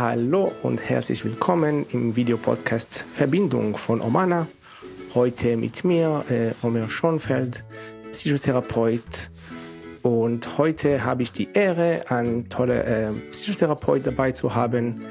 [0.00, 4.46] Hallo und herzlich willkommen im Videopodcast Verbindung von Omana.
[5.12, 7.62] Heute mit mir, äh, Omer Schonfeld,
[8.10, 9.30] Psychotherapeut.
[10.00, 15.02] Und heute habe ich die Ehre, einen tollen äh, Psychotherapeut dabei zu haben,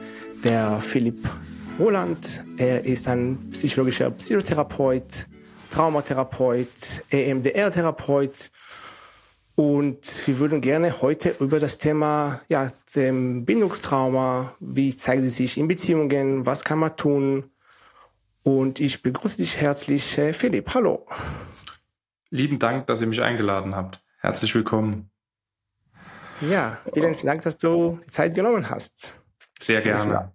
[0.44, 1.30] der Philipp
[1.78, 2.44] Roland.
[2.58, 5.28] Er ist ein psychologischer Psychotherapeut,
[5.70, 8.50] Traumatherapeut, EMDR-Therapeut
[9.60, 15.58] und wir würden gerne heute über das Thema ja, dem Bindungstrauma, wie zeigen sie sich
[15.58, 17.52] in Beziehungen, was kann man tun.
[18.44, 20.74] Und ich begrüße dich herzlich, äh, Philipp.
[20.74, 21.06] Hallo.
[22.30, 24.02] Lieben Dank, dass ihr mich eingeladen habt.
[24.20, 25.12] Herzlich willkommen.
[26.40, 29.20] Ja, vielen Dank, dass du die Zeit genommen hast.
[29.60, 30.32] Sehr gerne.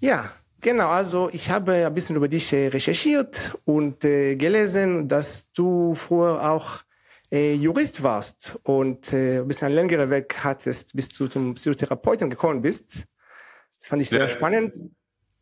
[0.00, 5.52] Ja, Genau, also ich habe ein bisschen über dich äh, recherchiert und äh, gelesen, dass
[5.52, 6.80] du früher auch
[7.30, 12.30] äh, Jurist warst und äh, ein bisschen einen längeren Weg hattest, bis du zum Psychotherapeuten
[12.30, 13.06] gekommen bist.
[13.78, 14.28] Das fand ich sehr ja.
[14.28, 14.72] spannend.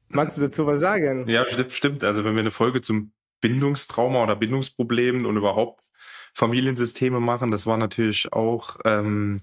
[0.08, 1.28] Magst du dazu was sagen?
[1.28, 2.04] Ja, stimmt.
[2.04, 5.84] Also wenn wir eine Folge zum Bindungstrauma oder Bindungsproblemen und überhaupt
[6.32, 9.42] Familiensysteme machen, das war natürlich auch ähm,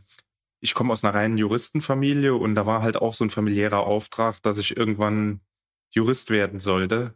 [0.63, 4.41] ich komme aus einer reinen Juristenfamilie und da war halt auch so ein familiärer Auftrag,
[4.43, 5.41] dass ich irgendwann
[5.91, 7.15] Jurist werden sollte.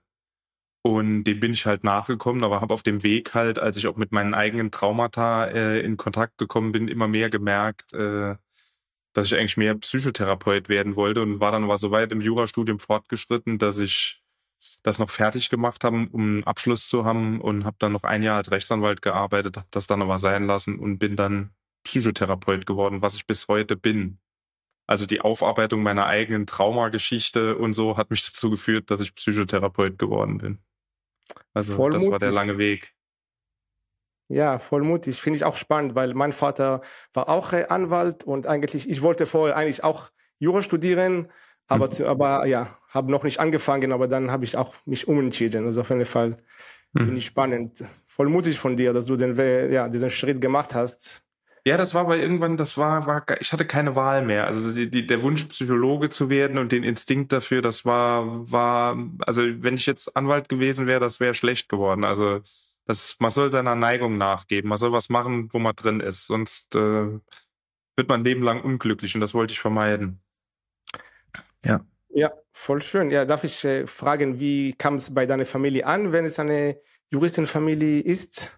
[0.87, 3.97] Und dem bin ich halt nachgekommen, aber habe auf dem Weg halt, als ich auch
[3.97, 8.35] mit meinen eigenen Traumata äh, in Kontakt gekommen bin, immer mehr gemerkt, äh,
[9.11, 12.79] dass ich eigentlich mehr Psychotherapeut werden wollte und war dann aber so weit im Jurastudium
[12.79, 14.23] fortgeschritten, dass ich
[14.81, 18.23] das noch fertig gemacht habe, um einen Abschluss zu haben und habe dann noch ein
[18.23, 21.49] Jahr als Rechtsanwalt gearbeitet, habe das dann aber sein lassen und bin dann
[21.83, 24.19] Psychotherapeut geworden, was ich bis heute bin.
[24.87, 29.99] Also die Aufarbeitung meiner eigenen Traumageschichte und so hat mich dazu geführt, dass ich Psychotherapeut
[29.99, 30.59] geworden bin.
[31.53, 32.11] Also voll das mutig.
[32.11, 32.93] war der lange Weg.
[34.29, 35.21] Ja, voll mutig.
[35.21, 36.81] Finde ich auch spannend, weil mein Vater
[37.13, 41.29] war auch äh, Anwalt und eigentlich, ich wollte vorher eigentlich auch Jura studieren,
[41.67, 41.91] aber, mhm.
[41.91, 45.65] zu, aber ja, habe noch nicht angefangen, aber dann habe ich auch mich umentschieden.
[45.65, 46.37] Also auf jeden Fall
[46.93, 46.99] mhm.
[46.99, 47.83] finde ich spannend.
[48.05, 49.35] Voll mutig von dir, dass du den,
[49.71, 51.23] ja, diesen Schritt gemacht hast.
[51.67, 54.47] Ja, das war aber irgendwann, das war, war, ich hatte keine Wahl mehr.
[54.47, 58.97] Also die, die, der Wunsch, Psychologe zu werden und den Instinkt dafür, das war, war,
[59.25, 62.05] also wenn ich jetzt Anwalt gewesen wäre, das wäre schlecht geworden.
[62.05, 62.39] Also
[62.85, 66.73] das, man soll seiner Neigung nachgeben, man soll was machen, wo man drin ist, sonst
[66.73, 67.19] äh,
[67.97, 70.21] wird man Leben lang unglücklich und das wollte ich vermeiden.
[71.65, 71.81] Ja.
[72.07, 73.11] Ja, voll schön.
[73.11, 76.79] Ja, darf ich äh, fragen, wie kam es bei deiner Familie an, wenn es eine
[77.11, 78.57] Juristenfamilie ist?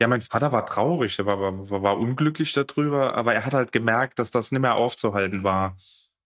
[0.00, 1.40] Ja, mein Vater war traurig, er war,
[1.70, 5.76] war, war unglücklich darüber, aber er hat halt gemerkt, dass das nicht mehr aufzuhalten war.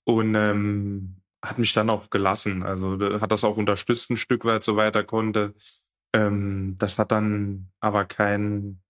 [0.04, 2.62] Und ähm, hat mich dann auch gelassen.
[2.62, 5.54] Also hat das auch unterstützt ein Stück weit, so weiter konnte.
[6.14, 8.82] Ähm, das hat dann aber kein,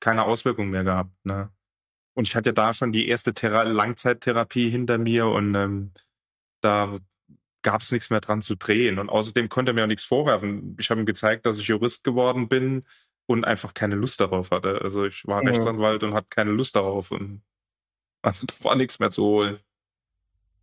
[0.00, 1.12] keine Auswirkung mehr gehabt.
[1.24, 1.50] Ne?
[2.14, 5.92] Und ich hatte da schon die erste Thera Langzeittherapie hinter mir und ähm,
[6.60, 6.96] da
[7.62, 8.98] gab es nichts mehr dran zu drehen.
[8.98, 10.76] Und außerdem konnte er mir auch nichts vorwerfen.
[10.78, 12.84] Ich habe ihm gezeigt, dass ich Jurist geworden bin
[13.26, 14.80] und einfach keine Lust darauf hatte.
[14.82, 15.50] Also ich war ja.
[15.50, 17.42] Rechtsanwalt und hatte keine Lust darauf und
[18.22, 19.58] also da war nichts mehr zu holen.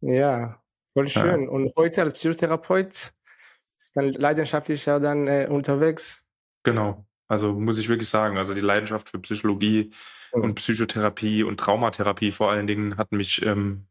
[0.01, 0.61] Ja,
[0.93, 1.43] voll schön.
[1.43, 1.49] Ja.
[1.49, 6.25] Und heute als Psychotherapeut ist man leidenschaftlich ja dann äh, unterwegs.
[6.63, 7.05] Genau.
[7.27, 9.91] Also muss ich wirklich sagen, also die Leidenschaft für Psychologie
[10.33, 10.43] mhm.
[10.43, 13.87] und Psychotherapie und Traumatherapie vor allen Dingen hat mich ähm,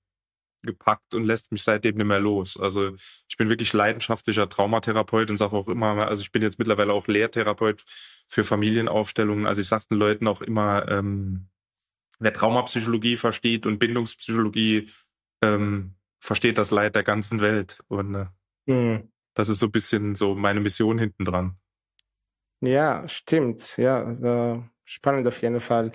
[0.63, 2.59] gepackt und lässt mich seitdem nicht mehr los.
[2.59, 2.95] Also
[3.29, 7.07] ich bin wirklich leidenschaftlicher Traumatherapeut und sage auch immer, also ich bin jetzt mittlerweile auch
[7.07, 7.83] Lehrtherapeut
[8.29, 9.47] für Familienaufstellungen.
[9.47, 11.49] Also ich sage den Leuten auch immer, ähm,
[12.19, 14.91] wer Traumapsychologie versteht und Bindungspsychologie,
[15.43, 17.83] ähm, versteht das Leid der ganzen Welt.
[17.89, 18.27] Und äh,
[18.67, 19.13] mhm.
[19.35, 21.57] das ist so ein bisschen so meine Mission hinten dran.
[22.61, 23.77] Ja, stimmt.
[23.77, 25.91] Ja, äh, spannend auf jeden Fall.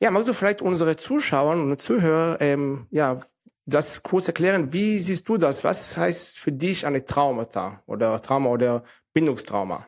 [0.00, 3.22] Ja, magst du vielleicht unsere Zuschauer und Zuhörer ähm, ja,
[3.66, 4.72] das kurz erklären?
[4.72, 5.64] Wie siehst du das?
[5.64, 9.86] Was heißt für dich eine Traumata oder Trauma oder Bindungstrauma?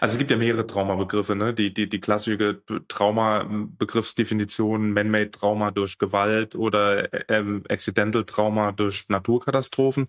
[0.00, 1.52] Also es gibt ja mehrere Traumabegriffe, ne?
[1.52, 10.08] Die, die, die klassische Trauma-Begriffsdefinition, Man-Made Trauma durch Gewalt oder ähm, Accidental Trauma durch Naturkatastrophen.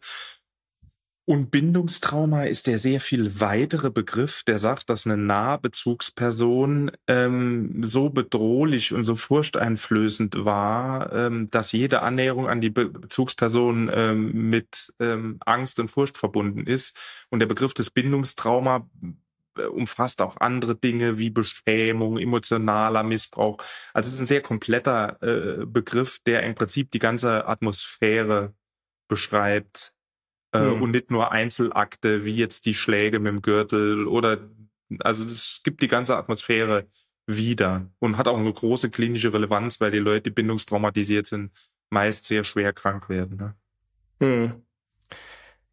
[1.26, 8.10] Und Bindungstrauma ist der sehr viel weitere Begriff, der sagt, dass eine Nahbezugsperson ähm, so
[8.10, 14.94] bedrohlich und so furchteinflößend war, ähm, dass jede Annäherung an die Be Bezugsperson ähm, mit
[15.00, 16.98] ähm, Angst und Furcht verbunden ist.
[17.30, 18.90] Und der Begriff des Bindungstrauma
[19.58, 23.58] äh, umfasst auch andere Dinge wie Beschämung, emotionaler Missbrauch.
[23.94, 28.56] Also es ist ein sehr kompletter äh, Begriff, der im Prinzip die ganze Atmosphäre
[29.08, 29.94] beschreibt
[30.51, 30.81] äh, hm.
[30.81, 34.39] und nicht nur Einzelakte wie jetzt die Schläge mit dem Gürtel oder
[35.00, 36.88] also es gibt die ganze Atmosphäre
[37.27, 41.51] wieder und hat auch eine große klinische Relevanz, weil die Leute, die bindungstraumatisiert sind,
[41.89, 43.38] meist sehr schwer krank werden.
[43.38, 43.56] Ne?
[44.19, 44.51] Hm.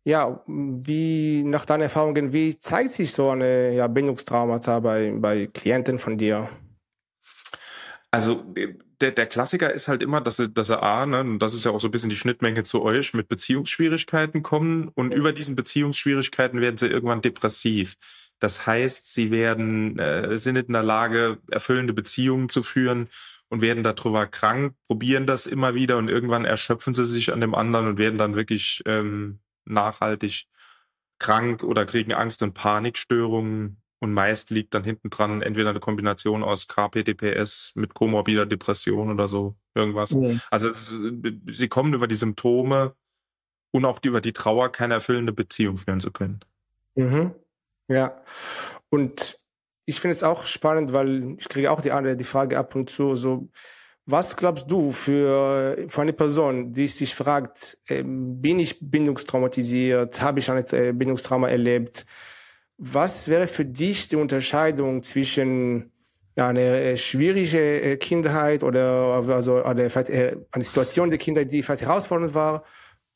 [0.05, 5.99] Ja, wie nach deinen Erfahrungen, wie zeigt sich so eine ja, Bindungstraumata bei, bei Klienten
[5.99, 6.49] von dir?
[8.11, 8.43] Also
[9.01, 11.65] der, der Klassiker ist halt immer, dass sie, dass sie A, ne, und das ist
[11.65, 15.57] ja auch so ein bisschen die Schnittmenge zu euch, mit Beziehungsschwierigkeiten kommen und über diesen
[15.57, 17.97] Beziehungsschwierigkeiten werden sie irgendwann depressiv.
[18.41, 23.09] Das heißt, sie werden, äh, sind in der Lage, erfüllende Beziehungen zu führen
[23.49, 27.55] und werden darüber krank, probieren das immer wieder und irgendwann erschöpfen sie sich an dem
[27.55, 30.47] anderen und werden dann wirklich ähm, nachhaltig
[31.19, 36.43] krank oder kriegen Angst- und Panikstörungen und meist liegt dann hinten dran entweder eine Kombination
[36.43, 40.13] aus KPDPS mit komorbider Depression oder so irgendwas.
[40.13, 40.41] Mhm.
[40.51, 40.95] Also es,
[41.51, 42.95] sie kommen über die Symptome
[43.73, 46.41] und auch über die Trauer keine erfüllende Beziehung führen zu können.
[46.95, 47.35] Mhm.
[47.89, 48.23] Ja.
[48.91, 49.37] Und
[49.85, 53.17] ich finde es auch spannend, weil ich kriege auch die, die Frage ab und zu
[53.17, 53.49] so,
[54.11, 60.39] was glaubst du für, für eine Person, die sich fragt, äh, bin ich bindungstraumatisiert, habe
[60.39, 62.07] ich ein äh, Bindungstrauma erlebt?
[62.79, 65.93] Was wäre für dich die Unterscheidung zwischen
[66.37, 71.65] ja, eine äh, schwierige äh, Kindheit oder also eine, äh, eine Situation der Kindheit, die
[71.65, 72.65] vielleicht herausfordernd war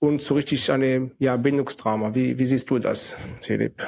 [0.01, 2.17] und so richtig eine ja, Bindungstrauma?
[2.17, 3.87] Wie, wie siehst du das, Philipp?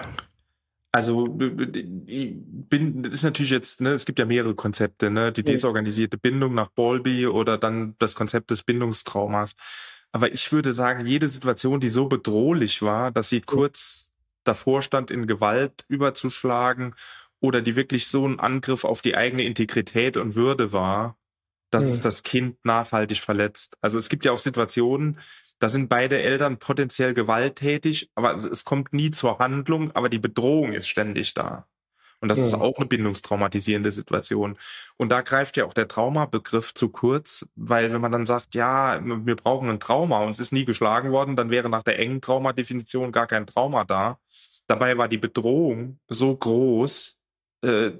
[0.92, 6.16] Also bin, das ist natürlich jetzt, ne, es gibt ja mehrere Konzepte, ne, die desorganisierte
[6.16, 9.56] Bindung nach Bowlby oder dann das Konzept des Bindungstraumas.
[10.12, 14.13] Aber ich würde sagen, jede Situation, die so bedrohlich war, dass sie kurz
[14.44, 16.94] davor stand, in Gewalt überzuschlagen
[17.40, 21.16] oder die wirklich so ein Angriff auf die eigene Integrität und Würde war,
[21.70, 21.90] dass mhm.
[21.90, 23.76] es das Kind nachhaltig verletzt.
[23.80, 25.18] Also es gibt ja auch Situationen,
[25.58, 30.72] da sind beide Eltern potenziell gewalttätig, aber es kommt nie zur Handlung, aber die Bedrohung
[30.72, 31.66] ist ständig da.
[32.20, 32.46] Und das ja.
[32.46, 34.56] ist auch eine bindungstraumatisierende Situation.
[34.96, 38.98] Und da greift ja auch der Traumabegriff zu kurz, weil wenn man dann sagt, ja,
[39.04, 42.22] wir brauchen ein Trauma und es ist nie geschlagen worden, dann wäre nach der engen
[42.22, 44.18] Traumadefinition gar kein Trauma da.
[44.66, 47.18] Dabei war die Bedrohung so groß,
[47.62, 47.92] äh,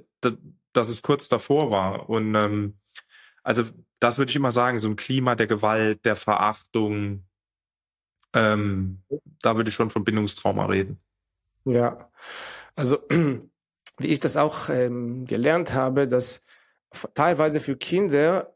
[0.73, 2.09] dass es kurz davor war.
[2.09, 2.79] Und ähm,
[3.43, 3.63] also
[3.99, 7.25] das würde ich immer sagen, so ein Klima der Gewalt, der Verachtung,
[8.33, 9.03] ähm,
[9.41, 10.99] da würde ich schon von Bindungstrauma reden.
[11.63, 12.09] Ja,
[12.75, 12.99] also
[13.97, 16.43] wie ich das auch ähm, gelernt habe, dass
[17.13, 18.55] teilweise für Kinder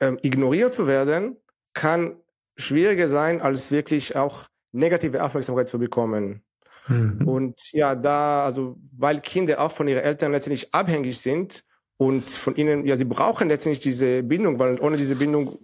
[0.00, 1.36] ähm, ignoriert zu werden,
[1.72, 2.16] kann
[2.56, 6.42] schwieriger sein, als wirklich auch negative Aufmerksamkeit zu bekommen.
[6.90, 7.26] Mhm.
[7.26, 11.64] Und ja, da, also, weil Kinder auch von ihren Eltern letztendlich abhängig sind
[11.96, 15.58] und von ihnen, ja, sie brauchen letztendlich diese Bindung, weil ohne diese Bindung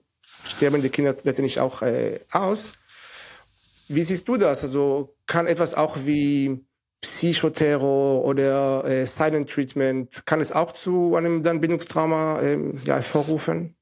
[0.45, 2.73] sterben die Kinder letztendlich auch äh, aus.
[3.89, 4.63] Wie siehst du das?
[4.63, 6.65] Also, kann etwas auch wie
[7.01, 13.77] Psychoterror oder äh, Silent Treatment, kann es auch zu einem dann Bindungstrauma äh, ja, hervorrufen?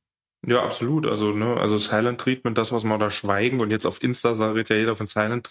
[0.46, 1.06] Ja, absolut.
[1.06, 4.68] Also, ne, also Silent Treatment, das, was man da schweigen und jetzt auf Insta sagt
[4.68, 5.48] ja jeder von Silent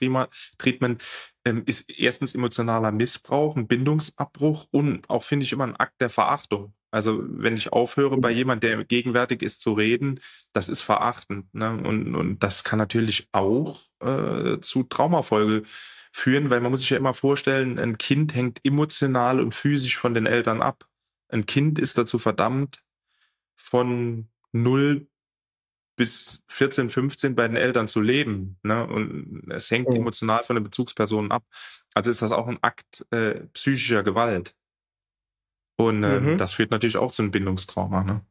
[0.58, 1.04] Treatment,
[1.46, 6.10] ähm, ist erstens emotionaler Missbrauch, ein Bindungsabbruch und auch, finde ich, immer ein Akt der
[6.10, 6.74] Verachtung.
[6.92, 8.38] Also wenn ich aufhöre, bei mhm.
[8.38, 10.20] jemand, der gegenwärtig ist, zu reden,
[10.54, 11.54] das ist verachtend.
[11.54, 11.72] Ne?
[11.72, 15.64] Und, und das kann natürlich auch äh, zu Traumafolge
[16.12, 20.14] führen, weil man muss sich ja immer vorstellen, ein Kind hängt emotional und physisch von
[20.14, 20.88] den Eltern ab.
[21.30, 22.84] Ein Kind ist dazu verdammt,
[23.56, 25.08] von null
[25.96, 28.58] bis 14, 15 bei den Eltern zu leben.
[28.64, 28.86] Ne?
[28.86, 29.98] Und es hängt mhm.
[29.98, 31.46] emotional von den Bezugspersonen ab.
[31.94, 34.56] Also ist das auch ein Akt äh, psychischer Gewalt.
[35.78, 36.38] Und äh, mhm.
[36.38, 38.04] das führt natürlich auch zu einem Bindungstrauma.
[38.04, 38.22] Ne?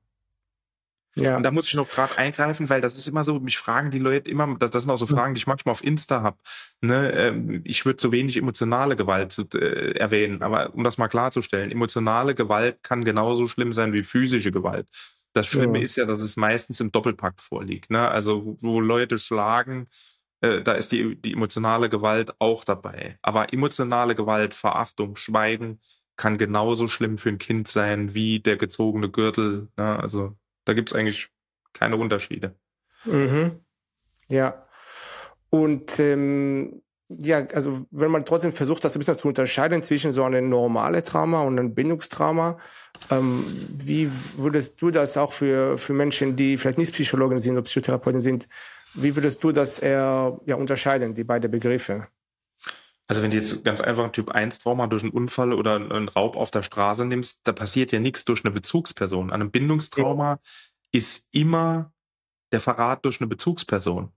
[1.15, 1.37] Ja.
[1.37, 3.99] Und da muss ich noch gerade eingreifen, weil das ist immer so, mich fragen die
[3.99, 6.39] Leute immer, das, das sind auch so Fragen, die ich manchmal auf Insta habe.
[6.81, 11.09] Ne, ähm, ich würde zu wenig emotionale Gewalt zu, äh, erwähnen, aber um das mal
[11.09, 14.89] klarzustellen, emotionale Gewalt kann genauso schlimm sein wie physische Gewalt.
[15.33, 15.85] Das Schlimme ja.
[15.85, 17.91] ist ja, dass es meistens im Doppelpakt vorliegt.
[17.91, 18.09] Ne?
[18.09, 19.89] Also wo Leute schlagen,
[20.43, 23.19] äh, da ist die, die emotionale Gewalt auch dabei.
[23.23, 25.81] Aber emotionale Gewalt, Verachtung, Schweigen
[26.17, 29.69] kann genauso schlimm für ein Kind sein wie der gezogene Gürtel.
[29.77, 29.99] Ne?
[29.99, 31.29] Also da gibt's eigentlich
[31.73, 32.55] keine Unterschiede.
[33.05, 33.61] Mhm.
[34.29, 34.67] Ja.
[35.51, 40.25] Und ähm, ja, also wenn man trotzdem versucht, das ein bisschen zu unterscheiden zwischen so
[40.25, 42.59] einem normalen Trauma und einem Bindungstrauma,
[43.11, 43.45] ähm,
[43.85, 48.21] wie würdest du das auch für, für Menschen, die vielleicht nicht Psychologen sind oder Psychotherapeuten
[48.21, 48.49] sind,
[48.95, 52.09] wie würdest du das eher ja, unterscheiden, die beiden Begriffe?
[53.09, 56.09] Also wenn du jetzt ganz einfach ein Typ 1 Trauma durch einen Unfall oder einen
[56.09, 59.31] Raub auf der Straße nimmst, da passiert ja nichts durch eine Bezugsperson.
[59.31, 60.39] An einem Bindungstrauma ja.
[60.93, 61.93] ist immer
[62.53, 64.13] der Verrat durch eine Bezugsperson.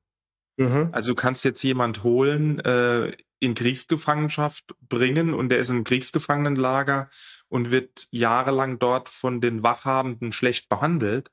[0.58, 0.90] Mhm.
[0.92, 7.10] Also du kannst jetzt jemand holen, äh, in Kriegsgefangenschaft bringen und der ist im Kriegsgefangenenlager
[7.48, 11.30] und wird jahrelang dort von den Wachhabenden schlecht behandelt.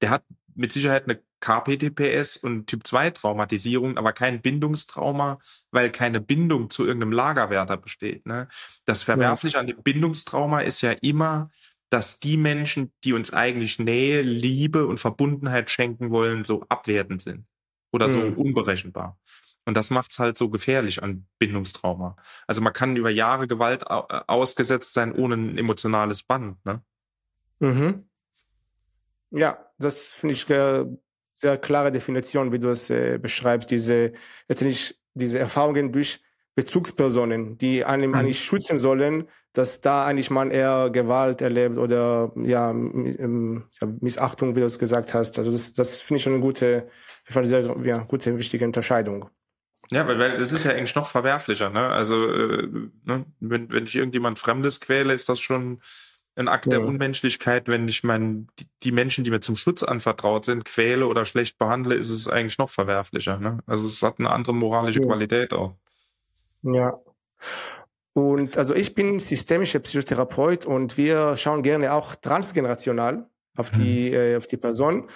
[0.00, 0.24] Der hat
[0.54, 5.38] mit Sicherheit eine KPTPS und Typ-2-Traumatisierung, aber kein Bindungstrauma,
[5.70, 8.26] weil keine Bindung zu irgendeinem Lagerwärter besteht.
[8.26, 8.48] Ne?
[8.84, 9.60] Das Verwerfliche ja.
[9.60, 11.50] an dem Bindungstrauma ist ja immer,
[11.88, 17.49] dass die Menschen, die uns eigentlich Nähe, Liebe und Verbundenheit schenken wollen, so abwertend sind
[17.92, 18.12] oder mhm.
[18.12, 19.18] so unberechenbar.
[19.66, 22.16] Und das macht's halt so gefährlich an Bindungstrauma.
[22.46, 26.64] Also man kann über Jahre Gewalt ausgesetzt sein ohne ein emotionales Band.
[26.64, 26.82] Ne?
[27.60, 28.08] Mhm.
[29.30, 30.84] Ja, das finde ich äh,
[31.34, 34.12] sehr klare Definition, wie du es äh, beschreibst, diese
[34.48, 36.20] letztendlich diese Erfahrungen durch
[36.54, 38.16] Bezugspersonen, die einem mhm.
[38.16, 44.66] eigentlich schützen sollen, dass da eigentlich man eher Gewalt erlebt oder ja, Missachtung, wie du
[44.66, 45.38] es gesagt hast.
[45.38, 46.88] Also das, das finde ich schon eine gute,
[47.28, 49.28] sehr ja, gute, wichtige Unterscheidung.
[49.90, 51.88] Ja, weil, weil das ist ja eigentlich noch verwerflicher, ne?
[51.88, 52.68] Also äh,
[53.04, 53.24] ne?
[53.40, 55.80] wenn, wenn ich irgendjemand Fremdes quäle, ist das schon
[56.36, 56.78] ein Akt ja.
[56.78, 61.06] der Unmenschlichkeit, wenn ich mein, die, die, Menschen, die mir zum Schutz anvertraut sind, quäle
[61.06, 63.38] oder schlecht behandle, ist es eigentlich noch verwerflicher.
[63.38, 63.58] Ne?
[63.66, 65.06] Also es hat eine andere moralische ja.
[65.06, 65.74] Qualität auch.
[66.62, 66.98] Ja.
[68.12, 74.14] Und also ich bin systemischer Psychotherapeut und wir schauen gerne auch transgenerational auf die, mhm.
[74.14, 75.08] äh, auf die Person.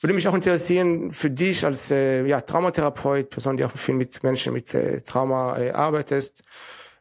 [0.00, 4.22] Würde mich auch interessieren, für dich als äh, ja, Traumatherapeut, Person, die auch viel mit
[4.22, 6.44] Menschen mit äh, Trauma äh, arbeitest,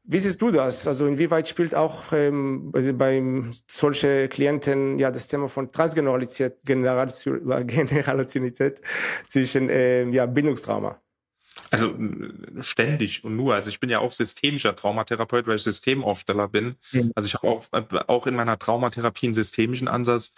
[0.10, 0.88] wie siehst du das?
[0.88, 3.22] Also inwieweit spielt auch ähm, bei
[3.68, 8.80] solche Klienten ja das Thema von Transgenerationalität Generationität
[9.30, 11.02] zwischen äh, ja, Bindungstrauma?
[11.72, 11.96] Also
[12.62, 13.56] ständig und nur.
[13.56, 16.76] Also ich bin ja auch systemischer Traumatherapeut, weil ich Systemaufsteller bin.
[16.92, 17.12] Mhm.
[17.16, 17.66] Also ich habe auch,
[18.08, 20.34] auch in meiner Traumatherapie einen systemischen Ansatz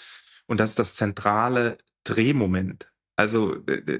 [0.48, 2.91] und das ist das zentrale Drehmoment.
[3.15, 3.57] Also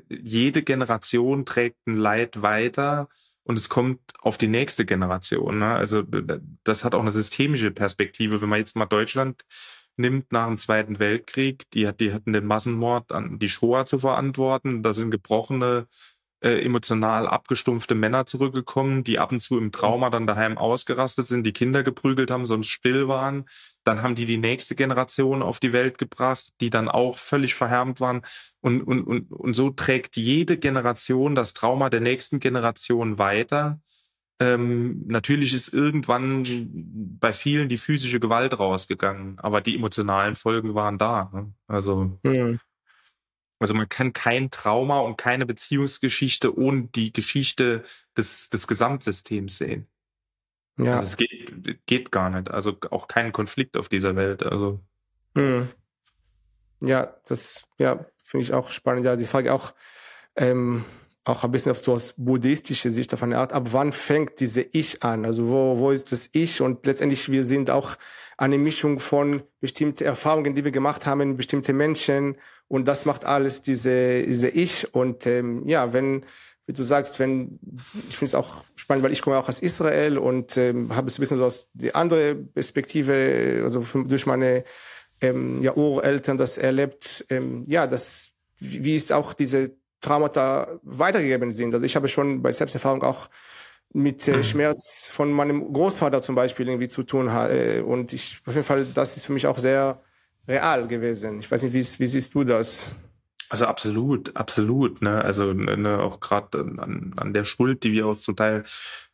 [0.10, 3.10] jede Generation trägt ein Leid weiter
[3.44, 5.60] und es kommt auf die nächste Generation.
[5.60, 5.74] Ne?
[5.74, 6.04] Also
[6.64, 8.42] das hat auch eine systemische Perspektive.
[8.42, 9.44] Wenn man jetzt mal Deutschland
[9.98, 14.00] nimmt nach dem Zweiten Weltkrieg, die, hat, die hatten den Massenmord an die Shoah zu
[14.00, 14.82] verantworten.
[14.84, 15.88] Da sind gebrochene
[16.42, 21.46] äh, emotional abgestumpfte Männer zurückgekommen, die ab und zu im Trauma dann daheim ausgerastet sind,
[21.46, 23.46] die Kinder geprügelt haben, sonst still waren.
[23.84, 28.00] Dann haben die die nächste Generation auf die Welt gebracht, die dann auch völlig verhärmt
[28.00, 28.22] waren.
[28.62, 33.82] Und, und, und, und so trägt jede Generation das Trauma der nächsten Generation weiter.
[34.42, 36.46] Ähm, natürlich ist irgendwann
[37.20, 41.30] bei vielen die physische Gewalt rausgegangen, aber die emotionalen Folgen waren da.
[41.34, 41.54] Ne?
[41.68, 42.60] Also mhm.
[43.60, 47.84] Also man kann kein Trauma und keine Beziehungsgeschichte ohne die Geschichte
[48.16, 49.88] des, des Gesamtsystems sehen.
[50.78, 50.94] Ja.
[50.94, 52.50] Also es geht, geht gar nicht.
[52.50, 54.44] Also auch kein Konflikt auf dieser Welt.
[54.44, 54.80] Also.
[55.36, 55.70] Hm.
[56.82, 59.06] Ja, das ja, finde ich auch spannend.
[59.06, 59.74] Also ich frage auch,
[60.38, 60.86] ähm,
[61.30, 64.62] auch ein bisschen auf so aus buddhistischer Sicht auf eine Art, ab wann fängt diese
[64.62, 65.26] Ich an?
[65.26, 66.62] Also wo, wo ist das Ich?
[66.62, 67.96] Und letztendlich, wir sind auch
[68.38, 72.38] eine Mischung von bestimmten Erfahrungen, die wir gemacht haben, bestimmte Menschen
[72.70, 74.94] und das macht alles diese, diese Ich.
[74.94, 76.24] Und ähm, ja, wenn,
[76.66, 77.60] wie du sagst, wenn,
[78.08, 81.18] ich finde es auch spannend, weil ich komme auch aus Israel und ähm, habe es
[81.18, 84.64] ein bisschen so aus die andere Perspektive, also durch meine
[85.20, 89.72] ähm, ja, Ureltern das erlebt, ähm, ja, das, wie ist auch diese
[90.02, 91.74] Traumata weitergegeben sind.
[91.74, 93.30] Also ich habe schon bei Selbsterfahrung auch
[93.94, 94.44] mit äh, mhm.
[94.44, 97.28] Schmerz von meinem Großvater zum Beispiel irgendwie zu tun.
[97.28, 100.02] Äh, und ich, auf jeden Fall, das ist für mich auch sehr
[100.48, 101.40] real gewesen.
[101.40, 102.96] Ich weiß nicht, wie, wie siehst du das?
[103.50, 105.02] Also absolut, absolut.
[105.02, 105.24] Ne?
[105.24, 108.64] Also ne, auch gerade an, an der Schuld, die wir auch zum Teil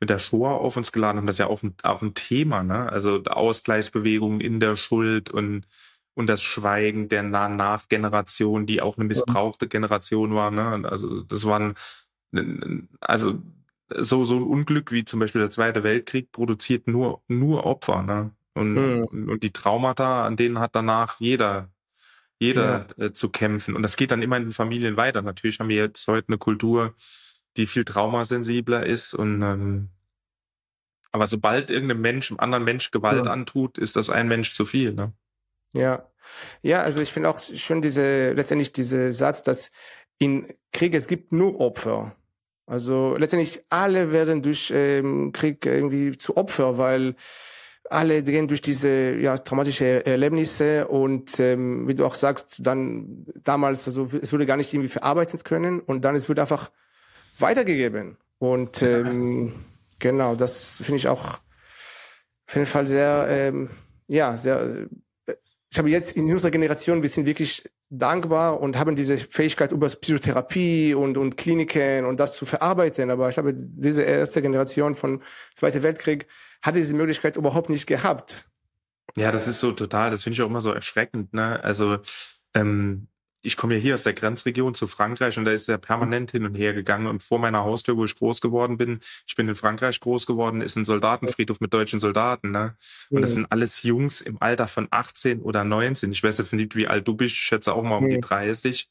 [0.02, 2.62] mit der Shoah auf uns geladen haben, das ist ja auch ein, auch ein Thema.
[2.62, 2.92] Ne?
[2.92, 5.66] Also Ausgleichsbewegungen in der Schuld und
[6.16, 10.50] und das Schweigen der Nachgeneration, die auch eine missbrauchte Generation war.
[10.50, 10.90] Ne?
[10.90, 11.76] Also das waren
[13.00, 13.42] also
[13.90, 18.02] so so ein Unglück wie zum Beispiel der Zweite Weltkrieg produziert nur nur Opfer.
[18.02, 18.32] Ne?
[18.56, 19.30] Und, mhm.
[19.30, 21.70] und die Traumata, an denen hat danach jeder,
[22.40, 23.06] jeder ja.
[23.06, 23.76] äh, zu kämpfen.
[23.76, 25.22] Und das geht dann immer in den Familien weiter.
[25.22, 26.96] Natürlich haben wir jetzt heute eine Kultur,
[27.58, 29.14] die viel traumasensibler ist.
[29.14, 29.90] Und ähm,
[31.12, 33.32] aber sobald irgendein Mensch einem anderen Mensch Gewalt ja.
[33.32, 34.94] antut, ist das ein Mensch zu viel.
[34.94, 35.14] Ne?
[35.76, 36.10] Ja.
[36.62, 39.72] Ja, also ich finde auch schon diese, letztendlich diese Satz, dass
[40.18, 42.16] in Krieg es gibt nur Opfer.
[42.66, 47.16] Also letztendlich alle werden durch ähm, Krieg irgendwie zu Opfer, weil
[47.90, 53.88] alle gehen durch diese ja, traumatische Erlebnisse und ähm, wie du auch sagst, dann damals,
[53.88, 56.72] also es wurde gar nicht irgendwie verarbeitet können und dann es wird einfach
[57.38, 58.18] weitergegeben.
[58.40, 59.54] Und ähm,
[60.00, 61.40] genau, das finde ich auch
[62.48, 63.70] auf jeden Fall sehr, ähm,
[64.08, 64.88] ja, sehr.
[65.72, 69.88] Ich habe jetzt in unserer Generation, wir sind wirklich dankbar und haben diese Fähigkeit über
[69.88, 73.10] Psychotherapie und, und Kliniken und das zu verarbeiten.
[73.10, 75.22] Aber ich habe diese erste Generation von
[75.54, 76.28] Zweiter Weltkrieg
[76.62, 78.50] hatte diese Möglichkeit überhaupt nicht gehabt.
[79.16, 81.34] Ja, das ist so total, das finde ich auch immer so erschreckend.
[81.34, 81.64] Ne?
[81.64, 82.00] Also
[82.54, 83.08] ähm,
[83.46, 86.46] ich komme ja hier aus der Grenzregion zu Frankreich und da ist er permanent hin
[86.46, 87.08] und her gegangen.
[87.08, 90.62] Und vor meiner Haustür, wo ich groß geworden bin, ich bin in Frankreich groß geworden,
[90.62, 92.52] ist ein Soldatenfriedhof mit deutschen Soldaten.
[92.52, 92.76] Ne?
[93.10, 96.12] Und das sind alles Jungs im Alter von 18 oder 19.
[96.12, 98.90] Ich weiß jetzt nicht, wie alt du bist, ich schätze auch mal um die 30.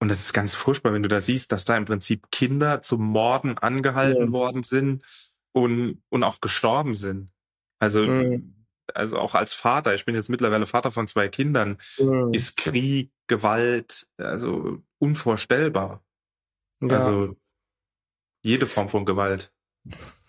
[0.00, 3.02] Und das ist ganz furchtbar, wenn du da siehst, dass da im Prinzip Kinder zum
[3.02, 4.32] Morden angehalten ja.
[4.32, 5.04] worden sind
[5.52, 7.30] und, und auch gestorben sind.
[7.80, 8.57] Also, mhm.
[8.94, 12.32] Also auch als Vater, ich bin jetzt mittlerweile Vater von zwei Kindern, mhm.
[12.32, 16.02] ist Krieg, Gewalt, also unvorstellbar.
[16.80, 16.96] Ja.
[16.96, 17.36] Also
[18.42, 19.52] jede Form von Gewalt.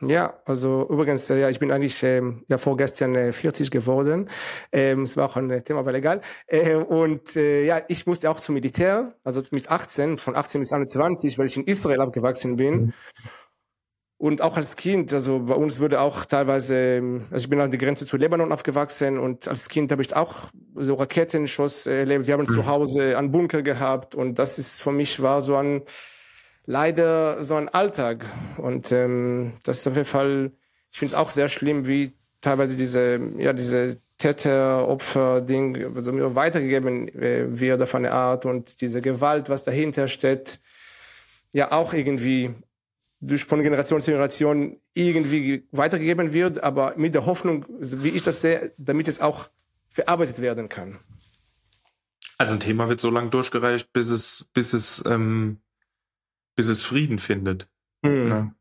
[0.01, 4.29] Ja, also übrigens, äh, ja, ich bin eigentlich ähm, ja vorgestern äh, 40 geworden.
[4.71, 6.21] Ähm, es war auch ein Thema, aber egal.
[6.47, 10.71] Äh, und äh, ja, ich musste auch zum Militär, also mit 18, von 18 bis
[10.71, 12.93] 21, weil ich in Israel aufgewachsen bin.
[14.19, 17.71] Und auch als Kind, also bei uns würde auch teilweise, ähm, also ich bin an
[17.71, 22.27] der Grenze zu Lebanon aufgewachsen und als Kind habe ich auch so Raketenschuss erlebt.
[22.27, 22.49] Wir haben mhm.
[22.49, 25.83] zu Hause einen Bunker gehabt und das ist für mich war so ein
[26.65, 28.25] leider so ein Alltag.
[28.57, 30.51] Und ähm, das ist auf jeden Fall,
[30.91, 32.11] ich finde es auch sehr schlimm, wie
[32.41, 39.47] teilweise diese, ja, diese Täter-Opfer-Ding also weitergegeben äh, wird auf eine Art und diese Gewalt,
[39.47, 40.59] was dahinter steht,
[41.53, 42.53] ja auch irgendwie
[43.21, 48.41] durch von Generation zu Generation irgendwie weitergegeben wird, aber mit der Hoffnung, wie ich das
[48.41, 49.49] sehe, damit es auch
[49.89, 50.97] verarbeitet werden kann.
[52.37, 55.59] Also ein Thema wird so lange durchgereicht, bis es, bis es, ähm,
[56.55, 57.67] bis es Frieden findet.
[58.01, 58.29] Mhm.
[58.29, 58.53] Ja.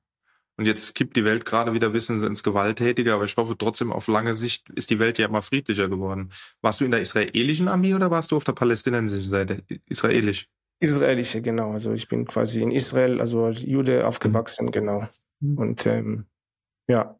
[0.57, 3.93] Und jetzt kippt die Welt gerade wieder ein bisschen ins Gewalttätige, aber ich hoffe trotzdem
[3.93, 6.31] auf lange Sicht ist die Welt ja immer friedlicher geworden.
[6.61, 9.63] Warst du in der israelischen Armee oder warst du auf der palästinensischen Seite?
[9.87, 10.49] Israelisch?
[10.81, 11.73] Israelische, genau.
[11.73, 14.71] Also ich bin quasi in Israel, also als Jude aufgewachsen, mhm.
[14.71, 15.09] genau.
[15.41, 15.59] Mhm.
[15.59, 16.27] Und ähm,
[16.89, 17.19] ja,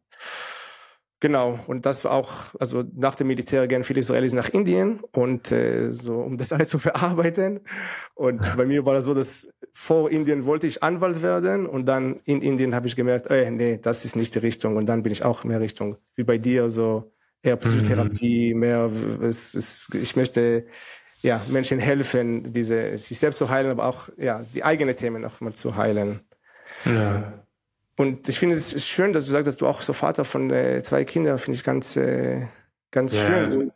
[1.19, 1.59] genau.
[1.67, 5.93] Und das war auch, also nach dem Militär gehen viele Israelis nach Indien und äh,
[5.93, 7.59] so, um das alles zu verarbeiten.
[8.15, 12.21] Und bei mir war das so, dass vor Indien wollte ich Anwalt werden und dann
[12.23, 14.77] in Indien habe ich gemerkt, äh, nee, das ist nicht die Richtung.
[14.77, 18.59] Und dann bin ich auch mehr Richtung, wie bei dir, so eher Psychotherapie, mhm.
[18.59, 20.65] mehr, es, es, ich möchte
[21.21, 25.41] ja, Menschen helfen, diese, sich selbst zu heilen, aber auch ja, die eigenen Themen auch
[25.41, 26.21] mal zu heilen.
[26.85, 27.33] Ja.
[27.97, 30.81] Und ich finde es schön, dass du sagst, dass du auch so Vater von äh,
[30.83, 32.47] zwei Kindern, finde ich ganz, äh,
[32.91, 33.71] ganz ja, schön.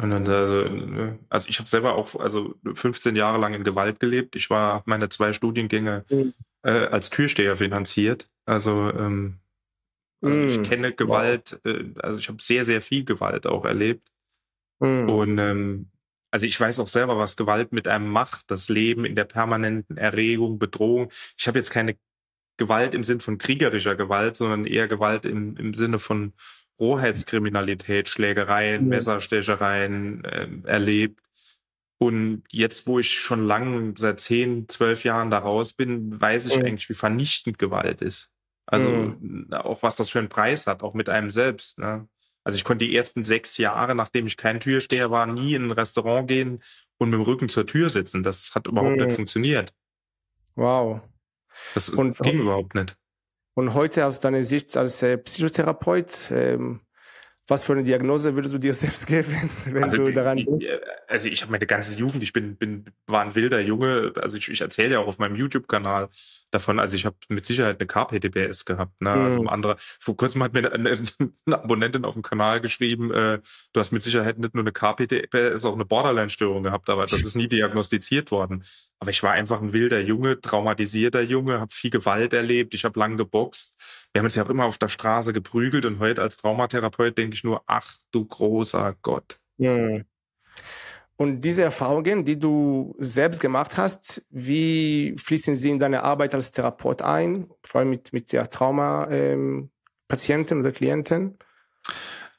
[0.00, 4.34] Und dann, also, also ich habe selber auch also 15 Jahre lang in Gewalt gelebt.
[4.34, 6.32] Ich war meine zwei Studiengänge mhm.
[6.62, 8.30] äh, als Türsteher finanziert.
[8.46, 9.40] Also, ähm,
[10.22, 10.48] also mhm.
[10.48, 14.08] ich kenne Gewalt, äh, also ich habe sehr, sehr viel Gewalt auch erlebt.
[14.78, 15.10] Mhm.
[15.10, 15.90] Und ähm,
[16.30, 19.96] also ich weiß auch selber, was Gewalt mit einem macht, das Leben in der permanenten
[19.96, 21.10] Erregung, Bedrohung.
[21.36, 21.96] Ich habe jetzt keine
[22.56, 26.34] Gewalt im Sinn von kriegerischer Gewalt, sondern eher Gewalt im, im Sinne von
[26.78, 28.88] Rohheitskriminalität, Schlägereien, ja.
[28.88, 31.20] Messerstechereien äh, erlebt.
[31.98, 36.56] Und jetzt, wo ich schon lang, seit zehn, zwölf Jahren da raus bin, weiß ich
[36.56, 36.62] ja.
[36.62, 38.30] eigentlich, wie vernichtend Gewalt ist.
[38.64, 39.16] Also
[39.50, 39.64] ja.
[39.64, 41.78] auch was das für einen Preis hat, auch mit einem selbst.
[41.78, 42.08] Ne?
[42.44, 45.70] Also ich konnte die ersten sechs Jahre, nachdem ich kein Türsteher war, nie in ein
[45.72, 46.62] Restaurant gehen
[46.98, 48.22] und mit dem Rücken zur Tür sitzen.
[48.22, 49.04] Das hat überhaupt mhm.
[49.04, 49.74] nicht funktioniert.
[50.54, 51.00] Wow.
[51.74, 52.96] Das und, ging überhaupt nicht.
[53.54, 56.80] Und heute aus deiner Sicht als äh, Psychotherapeut, ähm,
[57.50, 60.80] was für eine Diagnose würdest du dir selbst geben, wenn also, du daran bist?
[61.08, 64.48] Also ich habe meine ganze Jugend, ich bin, bin war ein wilder Junge, also ich,
[64.48, 66.08] ich erzähle ja auch auf meinem YouTube-Kanal
[66.50, 69.00] davon, also ich habe mit Sicherheit eine KPDBS gehabt.
[69.00, 69.10] Ne?
[69.10, 69.30] Also mhm.
[69.30, 70.98] Also andere, vor kurzem hat mir eine,
[71.46, 73.40] eine Abonnentin auf dem Kanal geschrieben, äh,
[73.72, 77.36] du hast mit Sicherheit nicht nur eine KPDBS, auch eine Borderline-Störung gehabt, aber das ist
[77.36, 78.64] nie diagnostiziert worden.
[78.98, 82.98] Aber ich war einfach ein wilder Junge, traumatisierter Junge, habe viel Gewalt erlebt, ich habe
[83.00, 83.74] lang geboxt.
[84.12, 87.34] Wir haben uns ja auch immer auf der Straße geprügelt und heute als Traumatherapeut denke
[87.34, 89.38] ich nur, ach du großer Gott.
[89.56, 90.00] Ja.
[91.16, 96.50] Und diese Erfahrungen, die du selbst gemacht hast, wie fließen sie in deine Arbeit als
[96.50, 101.38] Therapeut ein, vor allem mit, mit der Trauma-Patienten ähm, oder Klienten?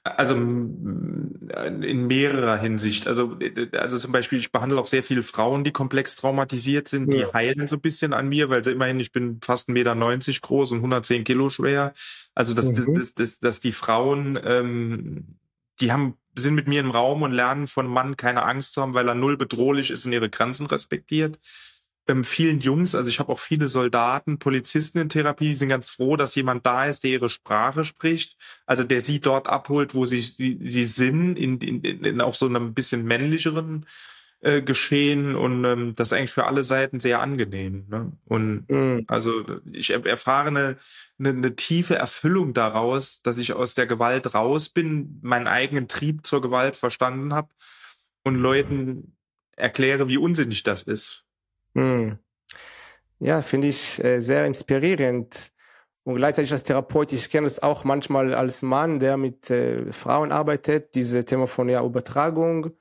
[0.03, 3.07] Also in mehrerer Hinsicht.
[3.07, 3.37] Also,
[3.73, 7.33] also zum Beispiel, ich behandle auch sehr viele Frauen, die komplex traumatisiert sind, die ja.
[7.33, 10.71] heilen so ein bisschen an mir, weil sie immerhin, ich bin fast 1,90 Meter groß
[10.71, 11.93] und 110 Kilo schwer.
[12.33, 12.95] Also dass, mhm.
[12.95, 15.37] dass, dass, dass die Frauen, ähm,
[15.79, 18.93] die haben sind mit mir im Raum und lernen von Mann keine Angst zu haben,
[18.93, 21.37] weil er null bedrohlich ist und ihre Grenzen respektiert
[22.07, 25.89] ähm, vielen Jungs, also ich habe auch viele Soldaten, Polizisten in Therapie, die sind ganz
[25.89, 30.05] froh, dass jemand da ist, der ihre Sprache spricht, also der sie dort abholt, wo
[30.05, 33.85] sie, sie, sie sind, in, in, in auch so einem bisschen männlicheren
[34.41, 37.85] äh, Geschehen und ähm, das ist eigentlich für alle Seiten sehr angenehm.
[37.89, 38.11] Ne?
[38.25, 39.05] Und mhm.
[39.07, 40.77] also ich erfahre eine,
[41.19, 46.25] eine, eine tiefe Erfüllung daraus, dass ich aus der Gewalt raus bin, meinen eigenen Trieb
[46.25, 47.49] zur Gewalt verstanden habe
[48.23, 49.15] und Leuten
[49.55, 51.25] erkläre, wie unsinnig das ist.
[51.75, 52.17] Hm.
[53.19, 55.51] Ja, finde ich äh, sehr inspirierend.
[56.03, 60.31] Und gleichzeitig als Therapeut, ich kenne es auch manchmal als Mann, der mit äh, Frauen
[60.31, 62.71] arbeitet, diese Thema von ja, Übertragung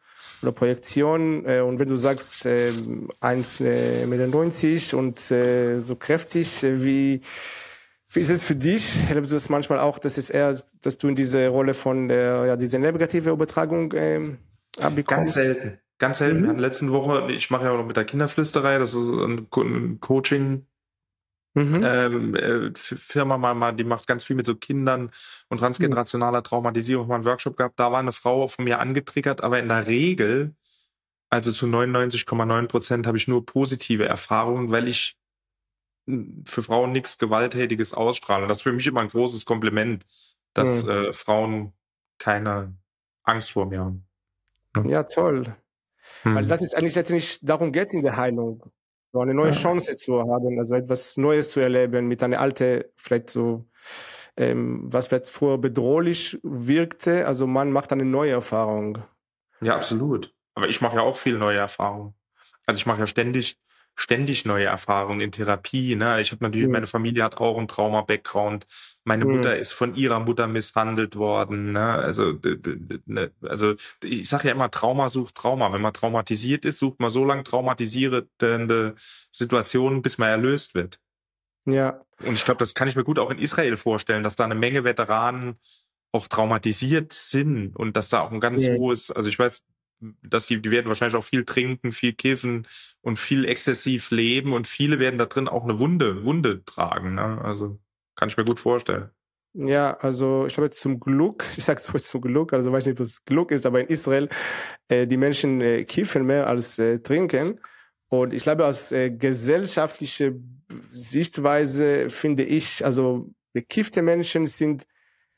[0.41, 1.45] oder Projektion.
[1.45, 2.73] Äh, und wenn du sagst, äh,
[3.21, 7.21] 1,90 äh, und äh, so kräftig, äh, wie,
[8.09, 8.99] wie ist es für dich?
[9.11, 12.47] Erlebst du es manchmal auch, dass es eher, dass du in diese Rolle von der,
[12.47, 14.21] ja, diese negative Übertragung äh,
[14.81, 15.35] abbekommst?
[15.35, 15.79] Ganz selten.
[16.01, 16.43] Ganz selten.
[16.43, 16.59] Mhm.
[16.59, 19.49] Letzten Woche, ich mache ja auch noch mit der Kinderflüsterei, das ist ein
[20.01, 20.67] Coaching
[21.55, 21.83] Mhm.
[21.85, 25.11] Ähm, äh, Firma mal, mal, die macht ganz viel mit so Kindern
[25.49, 27.09] und transgenerationaler Traumatisierung.
[27.09, 30.55] Mal einen Workshop gehabt, da war eine Frau von mir angetriggert, aber in der Regel,
[31.29, 35.19] also zu 99,9 Prozent, habe ich nur positive Erfahrungen, weil ich
[36.45, 38.47] für Frauen nichts Gewalttätiges ausstrahle.
[38.47, 40.07] Das ist für mich immer ein großes Kompliment,
[40.55, 40.91] dass mhm.
[40.91, 41.73] äh, Frauen
[42.19, 42.77] keine
[43.25, 44.07] Angst vor mir haben.
[44.85, 45.57] Ja, toll.
[46.25, 46.35] Mhm.
[46.35, 48.63] Weil das ist eigentlich letztendlich, darum geht es in der Heilung
[49.13, 49.57] so eine neue ja.
[49.57, 53.67] Chance zu haben, also etwas Neues zu erleben mit einer alten, vielleicht so,
[54.37, 57.27] ähm, was vielleicht früher bedrohlich wirkte.
[57.27, 58.99] Also man macht eine neue Erfahrung.
[59.61, 60.35] Ja, absolut.
[60.55, 62.15] Aber ich mache ja auch viel neue Erfahrungen.
[62.67, 63.59] Also ich mache ja ständig
[64.01, 65.95] ständig neue Erfahrungen in Therapie.
[65.95, 66.21] Ne?
[66.23, 66.73] Ich habe natürlich, mhm.
[66.73, 68.67] meine Familie hat auch einen Trauma-Background.
[69.05, 69.37] Meine mhm.
[69.37, 71.73] Mutter ist von ihrer Mutter misshandelt worden.
[71.73, 71.95] Ne?
[71.97, 72.33] Also,
[73.05, 73.31] ne?
[73.43, 75.71] also ich sage ja immer, Trauma sucht Trauma.
[75.73, 78.95] Wenn man traumatisiert ist, sucht man so lange traumatisierende
[79.33, 80.99] Situationen, bis man erlöst wird.
[81.67, 82.01] Ja.
[82.25, 84.55] Und ich glaube, das kann ich mir gut auch in Israel vorstellen, dass da eine
[84.55, 85.59] Menge Veteranen
[86.13, 88.75] auch traumatisiert sind und dass da auch ein ganz ja.
[88.75, 89.63] hohes, also ich weiß,
[90.23, 92.67] dass die, die werden wahrscheinlich auch viel trinken, viel kiffen
[93.03, 97.15] und viel exzessiv leben und viele werden da drin auch eine Wunde, Wunde tragen.
[97.15, 97.41] Ne?
[97.43, 97.79] Also
[98.17, 99.11] kann ich mir gut vorstellen.
[99.53, 103.07] Ja, also ich glaube zum Glück, ich sage so zum Glück, also weiß nicht, ob
[103.07, 104.29] es Glück ist, aber in Israel
[104.89, 107.61] äh, die Menschen äh, kiffen mehr als äh, trinken.
[108.09, 110.33] Und ich glaube, aus äh, gesellschaftlicher
[110.69, 114.87] Sichtweise finde ich, also bekiffte Menschen sind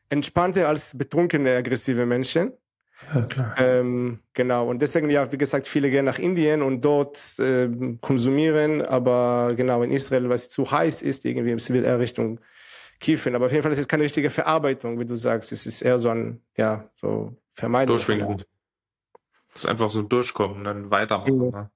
[0.09, 2.53] entspannter als betrunkene, aggressive Menschen.
[3.15, 3.55] Ja, klar.
[3.59, 7.69] Ähm, genau, und deswegen, ja, wie gesagt, viele gehen nach Indien und dort äh,
[8.01, 12.41] konsumieren, aber genau, in Israel, weil es zu heiß ist, irgendwie, es wird eher Richtung
[13.03, 13.35] Kiefen.
[13.35, 15.53] Aber auf jeden Fall ist es keine richtige Verarbeitung, wie du sagst.
[15.53, 17.97] Es ist eher so ein, ja, so Vermeidung.
[17.97, 18.45] Durchwinken.
[19.53, 21.37] Das ist einfach so durchkommen und dann weitermachen.
[21.37, 21.51] Mhm.
[21.51, 21.71] Ne?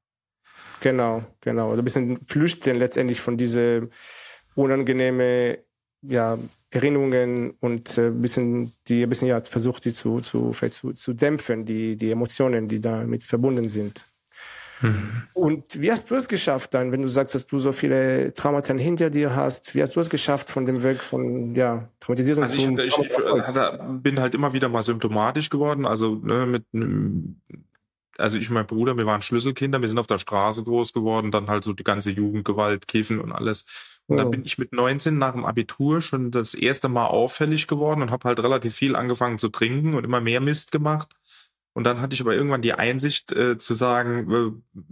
[0.80, 1.72] Genau, genau.
[1.72, 3.90] Oder ein bisschen flüchten letztendlich von diese
[4.54, 5.58] unangenehme,
[6.02, 6.38] ja,
[6.76, 11.64] Erinnerungen und äh, bisschen die ein bisschen ja versucht die zu zu zu, zu dämpfen
[11.64, 14.06] die die Emotionen die damit verbunden sind
[14.82, 15.22] mhm.
[15.34, 18.74] und wie hast du es geschafft dann wenn du sagst dass du so viele Traumata
[18.74, 22.56] hinter dir hast wie hast du es geschafft von dem Weg von ja Traumatisierung also
[22.56, 26.64] ich, ich, ich bin halt immer wieder mal symptomatisch geworden also ne, mit
[28.18, 31.30] also ich und mein Bruder, wir waren Schlüsselkinder, wir sind auf der Straße groß geworden,
[31.30, 33.64] dann halt so die ganze Jugendgewalt, Kiffen und alles.
[34.08, 38.02] Und dann bin ich mit 19 nach dem Abitur schon das erste Mal auffällig geworden
[38.02, 41.16] und habe halt relativ viel angefangen zu trinken und immer mehr Mist gemacht.
[41.72, 44.82] Und dann hatte ich aber irgendwann die Einsicht äh, zu sagen, äh,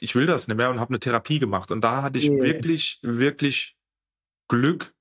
[0.00, 1.70] ich will das nicht mehr und habe eine Therapie gemacht.
[1.70, 2.42] Und da hatte ich yeah.
[2.42, 3.76] wirklich, wirklich
[4.48, 4.94] Glück,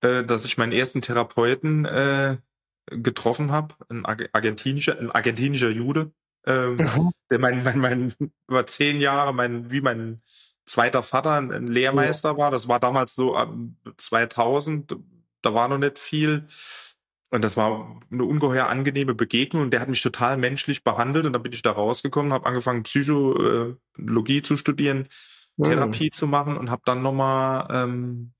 [0.00, 2.38] äh, dass ich meinen ersten Therapeuten äh,
[2.86, 6.12] getroffen habe, ein argentinischer, ein argentinischer Jude,
[6.46, 7.10] äh, mhm.
[7.30, 8.14] der mein, mein, mein
[8.48, 10.22] über zehn Jahre, mein, wie mein
[10.64, 12.38] zweiter Vater ein Lehrmeister ja.
[12.38, 12.50] war.
[12.50, 13.36] Das war damals so
[13.96, 14.96] 2000,
[15.42, 16.46] da war noch nicht viel.
[17.30, 21.32] Und das war eine ungeheuer angenehme Begegnung und der hat mich total menschlich behandelt und
[21.32, 25.08] dann bin ich da rausgekommen, habe angefangen Psychologie zu studieren,
[25.56, 25.64] mhm.
[25.64, 28.32] Therapie zu machen und habe dann nochmal ähm,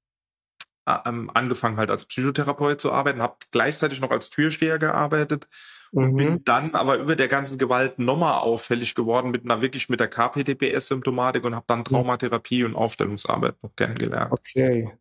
[0.87, 5.49] ähm, angefangen halt als Psychotherapeut zu arbeiten, habe gleichzeitig noch als Türsteher gearbeitet
[5.92, 6.16] und mhm.
[6.16, 10.09] bin dann aber über der ganzen Gewalt nochmal auffällig geworden mit einer wirklich mit der
[10.09, 11.85] KPTPS-Symptomatik und habe dann mhm.
[11.85, 14.33] Traumatherapie und Aufstellungsarbeit noch kennengelernt.
[14.33, 14.92] Okay.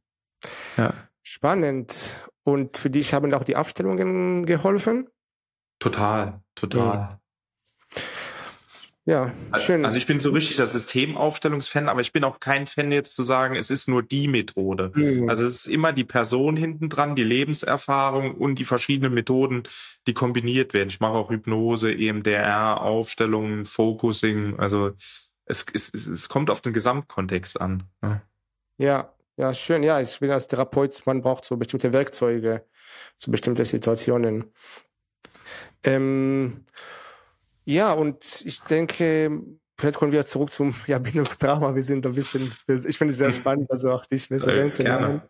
[0.77, 0.93] Ja.
[1.23, 2.15] Spannend.
[2.43, 5.09] Und für dich haben auch die Aufstellungen geholfen?
[5.79, 6.95] Total, total.
[6.95, 7.19] Ja.
[9.07, 9.85] Ja, schön.
[9.85, 13.21] Also ich bin so richtig der Systemaufstellungsfan, aber ich bin auch kein Fan jetzt zu
[13.21, 14.91] sagen, es ist nur die Methode.
[14.95, 15.29] Mhm.
[15.29, 19.61] Also es ist immer die Person hinten dran, die Lebenserfahrung und die verschiedenen Methoden,
[20.07, 20.89] die kombiniert werden.
[20.89, 24.57] Ich mache auch Hypnose, EMDR, Aufstellungen, Focusing.
[24.57, 24.93] Also
[25.45, 27.83] es, es, es kommt auf den Gesamtkontext an.
[28.79, 29.83] Ja, ja, schön.
[29.83, 32.65] Ja, ich bin als Therapeut, man braucht so bestimmte Werkzeuge
[33.17, 34.45] zu bestimmten Situationen.
[35.83, 36.65] Ähm,
[37.65, 39.41] ja, und ich denke,
[39.77, 41.75] vielleicht kommen wir zurück zum ja, Bindungstrauma.
[41.75, 45.21] Wir sind ein bisschen, ich finde es sehr spannend, also auch dich besser äh, kennenzulernen.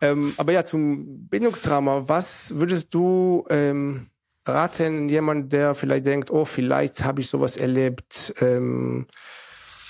[0.00, 4.10] Ähm, aber ja, zum Bindungstrauma, was würdest du ähm,
[4.46, 8.34] raten, jemand, der vielleicht denkt, oh, vielleicht habe ich sowas erlebt.
[8.40, 9.06] Ähm,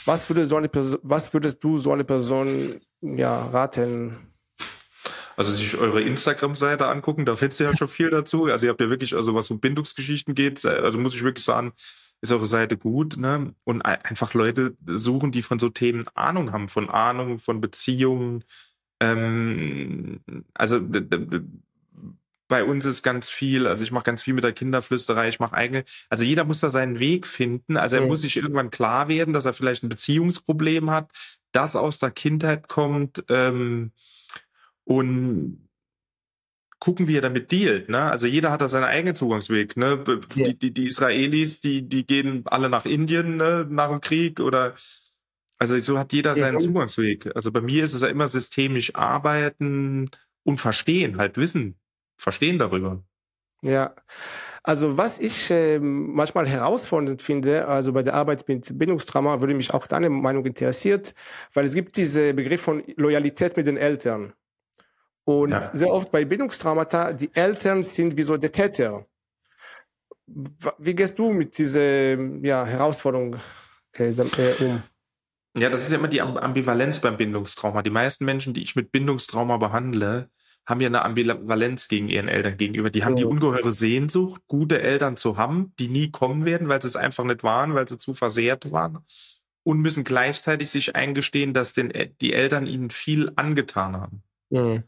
[0.04, 4.16] was, würde so eine Person, was würdest du so eine Person ja, raten?
[5.36, 8.46] Also sich eure Instagram-Seite angucken, da findest du ja schon viel dazu.
[8.46, 11.72] Also ihr habt ja wirklich, also was um Bindungsgeschichten geht, also muss ich wirklich sagen,
[12.22, 13.54] ist eure Seite gut, ne?
[13.64, 18.44] Und einfach Leute suchen, die von so Themen Ahnung haben, von Ahnung, von Beziehungen.
[19.00, 20.20] Ähm,
[20.54, 20.80] also
[22.48, 25.54] bei uns ist ganz viel, also ich mache ganz viel mit der Kinderflüsterei, ich mache
[25.54, 27.76] eigene, also jeder muss da seinen Weg finden.
[27.76, 28.08] Also er mhm.
[28.08, 31.10] muss sich irgendwann klar werden, dass er vielleicht ein Beziehungsproblem hat,
[31.52, 33.92] das aus der Kindheit kommt ähm,
[34.86, 35.68] und
[36.78, 37.88] gucken, wie er damit dealt.
[37.88, 38.02] Ne?
[38.10, 39.76] Also jeder hat da seinen eigenen Zugangsweg.
[39.76, 40.02] Ne?
[40.34, 43.66] Die, die, die Israelis, die, die gehen alle nach Indien ne?
[43.68, 44.74] nach dem Krieg oder
[45.58, 46.60] also so hat jeder seinen.
[46.60, 47.34] Zugangsweg.
[47.34, 50.10] Also bei mir ist es ja immer systemisch arbeiten
[50.44, 51.76] und verstehen, halt wissen,
[52.18, 53.02] verstehen darüber.
[53.62, 53.94] Ja.
[54.62, 59.72] Also was ich äh, manchmal herausfordernd finde, also bei der Arbeit mit Bindungstrauma, würde mich
[59.72, 61.14] auch deine Meinung interessiert,
[61.54, 64.34] weil es gibt diese Begriff von Loyalität mit den Eltern.
[65.26, 65.74] Und ja.
[65.74, 69.06] sehr oft bei Bindungstraumata, die Eltern sind wie so der Täter.
[70.26, 73.36] Wie gehst du mit dieser ja, Herausforderung
[73.98, 74.82] äh, äh, um?
[75.58, 77.82] Ja, das ist ja immer die Ambivalenz beim Bindungstrauma.
[77.82, 80.30] Die meisten Menschen, die ich mit Bindungstrauma behandle,
[80.64, 82.90] haben ja eine Ambivalenz gegen ihren Eltern gegenüber.
[82.90, 83.18] Die haben oh.
[83.18, 87.24] die ungeheure Sehnsucht, gute Eltern zu haben, die nie kommen werden, weil sie es einfach
[87.24, 88.98] nicht waren, weil sie zu versehrt waren.
[89.64, 94.22] Und müssen gleichzeitig sich eingestehen, dass den, die Eltern ihnen viel angetan haben.
[94.50, 94.84] Mhm.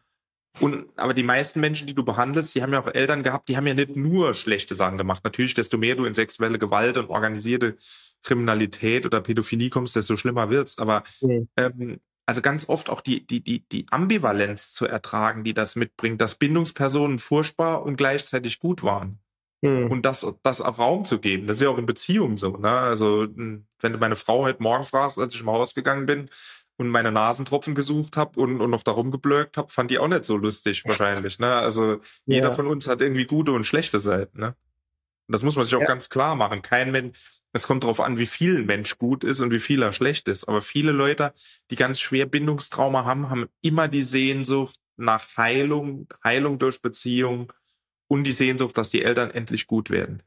[0.60, 3.56] Und, aber die meisten Menschen, die du behandelst, die haben ja auch Eltern gehabt, die
[3.56, 5.22] haben ja nicht nur schlechte Sachen gemacht.
[5.24, 7.76] Natürlich, desto mehr du in sexuelle Gewalt und organisierte
[8.22, 10.78] Kriminalität oder Pädophilie kommst, desto schlimmer wird's.
[10.78, 11.48] Aber mhm.
[11.56, 16.20] ähm, also ganz oft auch die, die, die, die Ambivalenz zu ertragen, die das mitbringt,
[16.20, 19.20] dass Bindungspersonen furchtbar und gleichzeitig gut waren.
[19.62, 19.90] Mhm.
[19.90, 21.46] Und das, das auch Raum zu geben.
[21.46, 22.56] Das ist ja auch in Beziehungen so.
[22.56, 22.70] Ne?
[22.70, 26.28] Also, wenn du meine Frau heute Morgen fragst, als ich im Haus gegangen bin
[26.78, 30.24] und meine Nasentropfen gesucht habe und, und noch darum geblökt habe, fand die auch nicht
[30.24, 31.38] so lustig wahrscheinlich.
[31.40, 31.52] Ne?
[31.52, 32.00] Also ja.
[32.24, 34.38] jeder von uns hat irgendwie gute und schlechte Seiten.
[34.38, 34.46] Ne?
[35.26, 35.86] Und das muss man sich auch ja.
[35.86, 36.62] ganz klar machen.
[36.62, 37.18] Kein Mensch,
[37.52, 40.28] es kommt darauf an, wie viel ein Mensch gut ist und wie viel er schlecht
[40.28, 40.46] ist.
[40.46, 41.34] Aber viele Leute,
[41.70, 47.52] die ganz schwer Bindungstrauma haben, haben immer die Sehnsucht nach Heilung, Heilung durch Beziehung
[48.06, 50.22] und die Sehnsucht, dass die Eltern endlich gut werden.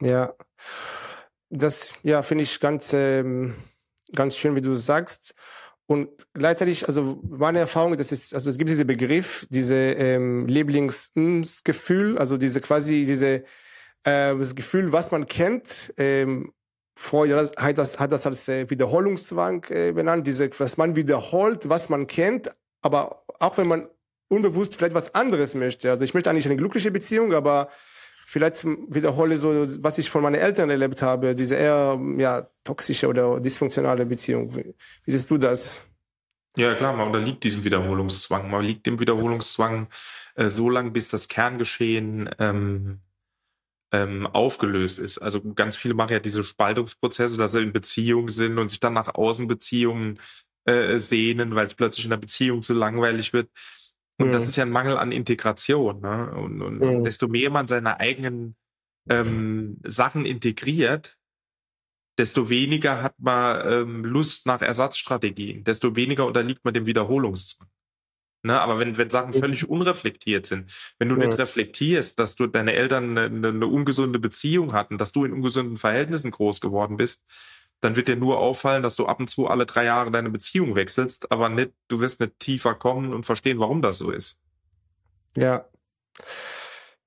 [0.00, 0.32] Ja,
[1.50, 3.54] das ja finde ich ganz ähm,
[4.14, 5.34] ganz schön, wie du sagst.
[5.90, 12.16] Und gleichzeitig, also meine Erfahrung, das ist, also es gibt diesen Begriff, diese ähm, Lieblingsgefühl,
[12.16, 13.42] also diese quasi diese
[14.04, 16.52] äh, das Gefühl, was man kennt, ähm,
[16.94, 21.88] Freud hat das, hat das als äh, Wiederholungszwang äh, benannt, diese, was man wiederholt, was
[21.88, 22.50] man kennt,
[22.82, 23.88] aber auch wenn man
[24.28, 25.90] unbewusst vielleicht was anderes möchte.
[25.90, 27.68] Also ich möchte eigentlich eine glückliche Beziehung, aber
[28.30, 33.40] vielleicht wiederhole so, was ich von meinen Eltern erlebt habe, diese eher ja, toxische oder
[33.40, 34.54] dysfunktionale Beziehung.
[34.54, 34.72] Wie,
[35.04, 35.82] wie siehst du das?
[36.56, 38.48] Ja, klar, man unterliegt diesem Wiederholungszwang.
[38.48, 39.88] Man liegt dem Wiederholungszwang
[40.36, 43.00] äh, so lange, bis das Kerngeschehen ähm,
[43.90, 45.18] ähm, aufgelöst ist.
[45.18, 48.92] Also ganz viele machen ja diese Spaltungsprozesse, dass sie in Beziehungen sind und sich dann
[48.92, 50.20] nach Außenbeziehungen
[50.66, 53.50] äh, sehnen, weil es plötzlich in der Beziehung zu langweilig wird.
[54.20, 54.32] Und mhm.
[54.32, 56.00] das ist ja ein Mangel an Integration.
[56.00, 56.30] Ne?
[56.32, 57.04] Und, und mhm.
[57.04, 58.54] desto mehr man seine eigenen
[59.08, 61.16] ähm, Sachen integriert,
[62.18, 67.68] desto weniger hat man ähm, Lust nach Ersatzstrategien, desto weniger unterliegt man dem Wiederholungszwang.
[68.42, 71.26] Ne, aber wenn, wenn Sachen völlig unreflektiert sind, wenn du ja.
[71.26, 75.76] nicht reflektierst, dass du deine Eltern eine, eine, ungesunde Beziehung hatten, dass du in ungesunden
[75.76, 77.26] Verhältnissen groß geworden bist,
[77.80, 80.74] dann wird dir nur auffallen, dass du ab und zu alle drei Jahre deine Beziehung
[80.74, 84.38] wechselst, aber nicht, du wirst nicht tiefer kommen und verstehen, warum das so ist.
[85.36, 85.64] Ja.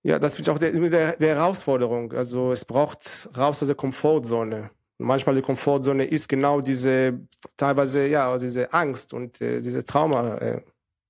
[0.02, 2.12] Ja, das finde ich auch der, der, der Herausforderung.
[2.12, 4.72] Also es braucht raus aus der Komfortzone.
[4.98, 7.22] manchmal die Komfortzone ist genau diese
[7.56, 10.38] teilweise ja diese Angst und äh, diese Trauma.
[10.38, 10.62] Äh,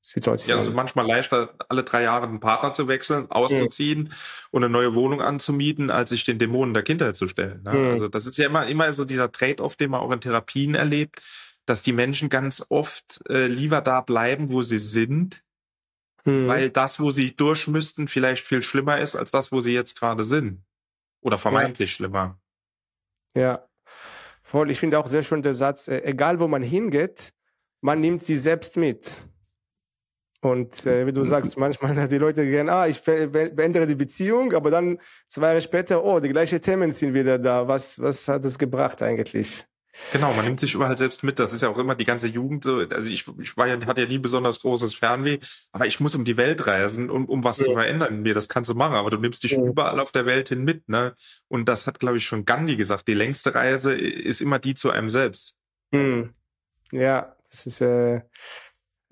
[0.05, 0.57] Situation.
[0.57, 4.15] Ja, es ist manchmal leichter, alle drei Jahre einen Partner zu wechseln, auszuziehen ja.
[4.51, 7.63] und eine neue Wohnung anzumieten, als sich den Dämonen der Kindheit zu stellen.
[7.63, 7.71] Ne?
[7.71, 7.91] Ja.
[7.91, 11.21] Also das ist ja immer, immer so dieser Trade-off, den man auch in Therapien erlebt,
[11.65, 15.41] dass die Menschen ganz oft äh, lieber da bleiben, wo sie sind,
[16.25, 16.49] hm.
[16.49, 19.97] weil das, wo sie durch müssten, vielleicht viel schlimmer ist als das, wo sie jetzt
[19.97, 20.65] gerade sind.
[21.21, 21.95] Oder vermeintlich ja.
[21.95, 22.37] schlimmer.
[23.35, 23.65] Ja,
[24.41, 24.69] voll.
[24.69, 27.31] Ich finde auch sehr schön der Satz, äh, egal wo man hingeht,
[27.79, 29.21] man nimmt sie selbst mit.
[30.43, 34.71] Und äh, wie du sagst, manchmal die Leute gehen, ah, ich beende die Beziehung, aber
[34.71, 37.65] dann zwei Jahre später, oh, die gleichen Themen sind wieder da.
[37.65, 39.65] Was, was hat das gebracht eigentlich?
[40.11, 41.39] Genau, man nimmt sich überall selbst mit.
[41.39, 42.79] Das ist ja auch immer die ganze Jugend so.
[42.79, 45.39] Also ich, ich war ja, hatte ja nie besonders großes Fernweh,
[45.71, 47.65] aber ich muss um die Welt reisen, um, um was ja.
[47.65, 48.33] zu verändern in mir.
[48.33, 49.63] Das kannst du machen, aber du nimmst dich ja.
[49.63, 51.15] überall auf der Welt hin mit, ne?
[51.47, 53.07] Und das hat, glaube ich, schon Gandhi gesagt.
[53.07, 55.55] Die längste Reise ist immer die zu einem selbst.
[55.93, 56.33] Hm.
[56.91, 58.23] Ja, das ist, äh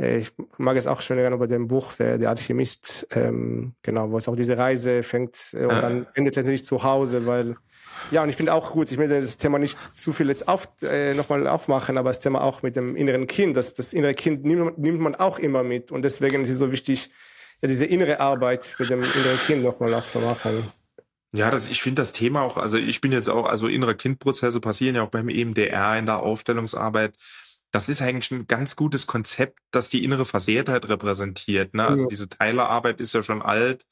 [0.02, 4.18] ich mag es auch schon gerne bei dem Buch, der, der Alchemist, ähm, genau, wo
[4.18, 5.82] es auch diese Reise fängt äh, und ja.
[5.82, 7.56] dann endet letztendlich zu Hause, weil
[8.10, 10.68] ja, und ich finde auch gut, ich möchte das Thema nicht zu viel jetzt auf,
[10.82, 14.44] äh, nochmal aufmachen, aber das Thema auch mit dem inneren Kind, das, das innere Kind
[14.44, 17.12] nimmt, nimmt man auch immer mit und deswegen ist es so wichtig,
[17.62, 20.66] ja, diese innere Arbeit mit dem inneren Kind nochmal aufzumachen.
[21.34, 24.60] Ja, das, ich finde das Thema auch, also ich bin jetzt auch, also innere Kindprozesse
[24.60, 27.16] passieren ja auch beim EMDR in der Aufstellungsarbeit.
[27.72, 31.74] Das ist eigentlich ein ganz gutes Konzept, das die innere Versehrtheit repräsentiert.
[31.74, 31.88] Ne?
[31.88, 32.08] Also ja.
[32.10, 33.86] diese Teilerarbeit ist ja schon alt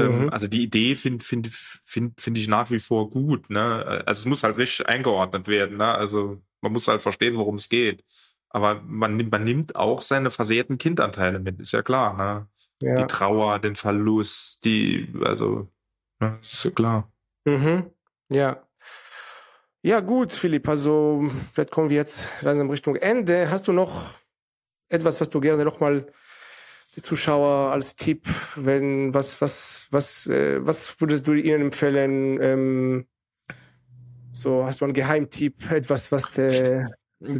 [0.00, 0.28] ähm, mhm.
[0.30, 3.50] Also die Idee finde find, find, find ich nach wie vor gut.
[3.50, 4.02] Ne?
[4.06, 5.78] Also es muss halt richtig eingeordnet werden.
[5.78, 5.86] Ne?
[5.86, 8.04] Also man muss halt verstehen, worum es geht.
[8.48, 12.16] Aber man nimmt, man nimmt auch seine versehrten Kindanteile mit, ist ja klar.
[12.16, 12.48] Ne?
[12.82, 13.02] Ja.
[13.02, 15.68] Die Trauer, den Verlust, die, also,
[16.18, 16.38] ne?
[16.42, 17.12] ist ja klar.
[17.44, 17.90] Mhm.
[18.30, 18.66] Ja.
[19.82, 20.68] Ja, gut, Philipp.
[20.68, 23.50] Also, vielleicht kommen wir jetzt langsam Richtung Ende.
[23.50, 24.14] Hast du noch
[24.90, 26.06] etwas, was du gerne nochmal
[26.96, 32.42] die Zuschauer als Tipp, wenn was was was äh, was würdest du ihnen empfehlen?
[32.42, 33.06] Ähm,
[34.32, 36.90] so hast du einen Geheimtipp, etwas, was der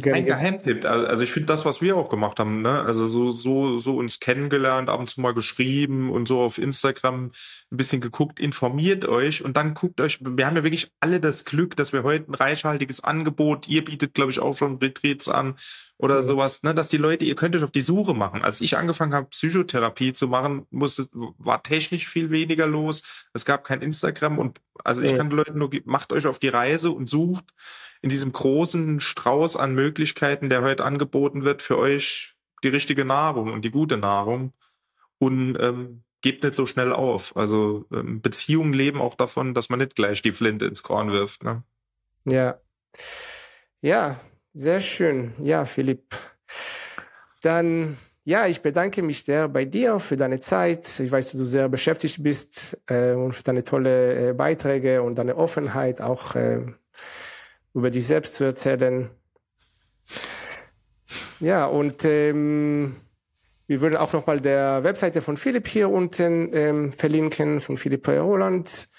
[0.01, 0.85] kein Geheimtipp.
[0.85, 2.81] Also, also ich finde das, was wir auch gemacht haben, ne?
[2.81, 7.31] Also so, so, so uns kennengelernt, ab und zu mal geschrieben und so auf Instagram
[7.71, 11.45] ein bisschen geguckt, informiert euch und dann guckt euch, wir haben ja wirklich alle das
[11.45, 15.55] Glück, dass wir heute ein reichhaltiges Angebot, ihr bietet, glaube ich, auch schon Retreats an
[15.97, 16.27] oder mhm.
[16.27, 16.75] sowas, ne?
[16.75, 18.43] Dass die Leute, ihr könnt euch auf die Suche machen.
[18.43, 23.01] Als ich angefangen habe, Psychotherapie zu machen, musste, war technisch viel weniger los.
[23.33, 25.17] Es gab kein Instagram und also ich mhm.
[25.17, 27.45] kann den Leuten nur, macht euch auf die Reise und sucht
[28.01, 33.53] in diesem großen Strauß an Möglichkeiten, der heute angeboten wird, für euch die richtige Nahrung
[33.53, 34.53] und die gute Nahrung
[35.19, 37.35] und ähm, gebt nicht so schnell auf.
[37.35, 41.43] Also ähm, Beziehungen leben auch davon, dass man nicht gleich die Flinte ins Korn wirft.
[41.43, 41.63] Ne?
[42.25, 42.59] Ja.
[43.81, 44.19] Ja,
[44.53, 45.33] sehr schön.
[45.39, 46.15] Ja, Philipp.
[47.41, 50.99] Dann, ja, ich bedanke mich sehr bei dir für deine Zeit.
[50.99, 55.15] Ich weiß, dass du sehr beschäftigt bist äh, und für deine tolle äh, Beiträge und
[55.15, 56.65] deine Offenheit auch äh,
[57.73, 59.09] über dich selbst zu erzählen.
[61.39, 62.95] Ja, und ähm,
[63.67, 68.89] wir würden auch nochmal der Webseite von Philipp hier unten ähm, verlinken, von Philipp Roland.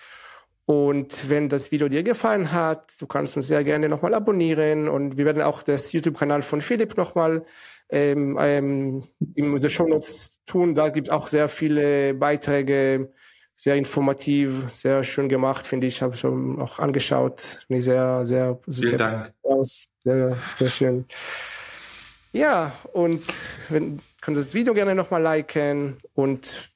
[0.65, 5.19] Und wenn das Video dir gefallen hat, du kannst uns sehr gerne nochmal abonnieren und
[5.19, 7.45] wir werden auch das YouTube-Kanal von Philipp nochmal
[7.91, 9.05] ähm, ähm,
[9.35, 10.75] in den Show Notes tun.
[10.75, 13.13] Da gibt es auch sehr viele Beiträge,
[13.63, 16.03] sehr informativ, sehr schön gemacht, finde ich.
[16.03, 17.41] Habe schon auch angeschaut.
[17.41, 19.33] Finde ich sehr, sehr, sehr Dank.
[19.45, 19.93] aus.
[20.03, 21.05] Sehr, sehr schön.
[22.33, 23.23] Ja, und
[23.69, 26.73] wenn, kannst das Video gerne nochmal liken und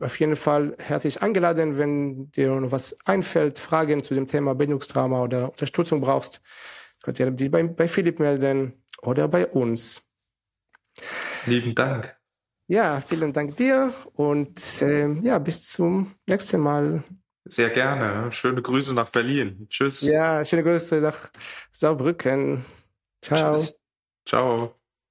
[0.00, 5.22] auf jeden Fall herzlich eingeladen, wenn dir noch was einfällt, Fragen zu dem Thema Bindungstrauma
[5.22, 6.40] oder Unterstützung brauchst,
[7.02, 10.02] könnt ihr die bei, bei Philipp melden oder bei uns.
[11.44, 12.16] Lieben Dank.
[12.72, 17.04] Ja, vielen Dank dir und äh, ja, bis zum nächsten Mal.
[17.44, 18.32] Sehr gerne.
[18.32, 19.66] Schöne Grüße nach Berlin.
[19.68, 20.00] Tschüss.
[20.00, 21.28] Ja, schöne Grüße nach
[21.70, 22.64] Saarbrücken.
[23.20, 23.52] Ciao.
[23.52, 23.82] Tschüss.
[24.24, 24.81] Ciao.